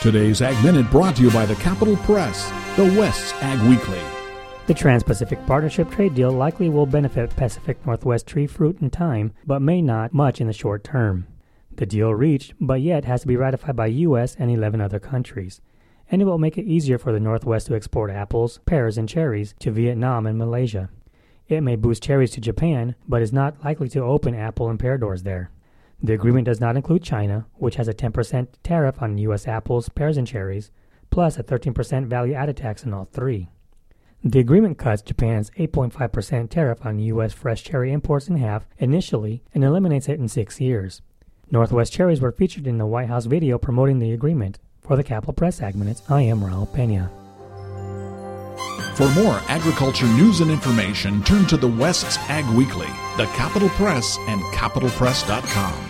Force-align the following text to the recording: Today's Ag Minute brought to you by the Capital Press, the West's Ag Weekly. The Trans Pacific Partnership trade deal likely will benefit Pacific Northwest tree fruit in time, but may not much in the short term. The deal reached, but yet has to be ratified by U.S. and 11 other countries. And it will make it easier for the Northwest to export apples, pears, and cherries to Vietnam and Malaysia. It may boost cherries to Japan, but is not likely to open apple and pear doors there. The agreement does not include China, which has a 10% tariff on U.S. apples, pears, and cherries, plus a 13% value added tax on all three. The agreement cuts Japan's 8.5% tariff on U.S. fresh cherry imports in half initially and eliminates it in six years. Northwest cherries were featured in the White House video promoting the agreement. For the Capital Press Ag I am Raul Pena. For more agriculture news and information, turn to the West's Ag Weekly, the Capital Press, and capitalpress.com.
Today's 0.00 0.40
Ag 0.40 0.64
Minute 0.64 0.90
brought 0.90 1.16
to 1.16 1.22
you 1.22 1.30
by 1.30 1.44
the 1.44 1.56
Capital 1.56 1.94
Press, 1.94 2.50
the 2.74 2.84
West's 2.98 3.34
Ag 3.42 3.60
Weekly. 3.68 4.00
The 4.66 4.72
Trans 4.72 5.02
Pacific 5.02 5.38
Partnership 5.46 5.90
trade 5.90 6.14
deal 6.14 6.32
likely 6.32 6.70
will 6.70 6.86
benefit 6.86 7.36
Pacific 7.36 7.84
Northwest 7.84 8.26
tree 8.26 8.46
fruit 8.46 8.80
in 8.80 8.88
time, 8.88 9.34
but 9.46 9.60
may 9.60 9.82
not 9.82 10.14
much 10.14 10.40
in 10.40 10.46
the 10.46 10.54
short 10.54 10.84
term. 10.84 11.26
The 11.76 11.84
deal 11.84 12.14
reached, 12.14 12.54
but 12.58 12.80
yet 12.80 13.04
has 13.04 13.20
to 13.20 13.26
be 13.26 13.36
ratified 13.36 13.76
by 13.76 13.88
U.S. 13.88 14.34
and 14.38 14.50
11 14.50 14.80
other 14.80 14.98
countries. 14.98 15.60
And 16.10 16.22
it 16.22 16.24
will 16.24 16.38
make 16.38 16.56
it 16.56 16.64
easier 16.64 16.96
for 16.96 17.12
the 17.12 17.20
Northwest 17.20 17.66
to 17.66 17.74
export 17.74 18.10
apples, 18.10 18.58
pears, 18.64 18.96
and 18.96 19.06
cherries 19.06 19.54
to 19.58 19.70
Vietnam 19.70 20.26
and 20.26 20.38
Malaysia. 20.38 20.88
It 21.46 21.60
may 21.60 21.76
boost 21.76 22.02
cherries 22.02 22.30
to 22.30 22.40
Japan, 22.40 22.94
but 23.06 23.20
is 23.20 23.34
not 23.34 23.62
likely 23.62 23.90
to 23.90 24.00
open 24.02 24.34
apple 24.34 24.70
and 24.70 24.80
pear 24.80 24.96
doors 24.96 25.24
there. 25.24 25.50
The 26.02 26.14
agreement 26.14 26.46
does 26.46 26.60
not 26.60 26.76
include 26.76 27.02
China, 27.02 27.46
which 27.54 27.76
has 27.76 27.88
a 27.88 27.94
10% 27.94 28.48
tariff 28.62 29.02
on 29.02 29.18
U.S. 29.18 29.46
apples, 29.46 29.88
pears, 29.90 30.16
and 30.16 30.26
cherries, 30.26 30.70
plus 31.10 31.38
a 31.38 31.42
13% 31.42 32.06
value 32.06 32.32
added 32.32 32.56
tax 32.56 32.84
on 32.84 32.94
all 32.94 33.04
three. 33.04 33.48
The 34.22 34.38
agreement 34.38 34.78
cuts 34.78 35.02
Japan's 35.02 35.50
8.5% 35.58 36.50
tariff 36.50 36.84
on 36.84 36.98
U.S. 36.98 37.32
fresh 37.32 37.64
cherry 37.64 37.92
imports 37.92 38.28
in 38.28 38.36
half 38.36 38.66
initially 38.78 39.42
and 39.54 39.64
eliminates 39.64 40.08
it 40.08 40.18
in 40.18 40.28
six 40.28 40.60
years. 40.60 41.02
Northwest 41.50 41.92
cherries 41.92 42.20
were 42.20 42.32
featured 42.32 42.66
in 42.66 42.78
the 42.78 42.86
White 42.86 43.08
House 43.08 43.26
video 43.26 43.58
promoting 43.58 43.98
the 43.98 44.12
agreement. 44.12 44.58
For 44.80 44.96
the 44.96 45.04
Capital 45.04 45.34
Press 45.34 45.60
Ag 45.60 45.74
I 46.08 46.22
am 46.22 46.40
Raul 46.40 46.72
Pena. 46.72 47.10
For 48.94 49.08
more 49.10 49.40
agriculture 49.48 50.06
news 50.06 50.40
and 50.40 50.50
information, 50.50 51.22
turn 51.22 51.46
to 51.46 51.56
the 51.56 51.68
West's 51.68 52.18
Ag 52.28 52.44
Weekly, 52.54 52.88
the 53.16 53.26
Capital 53.36 53.68
Press, 53.70 54.18
and 54.28 54.42
capitalpress.com. 54.52 55.89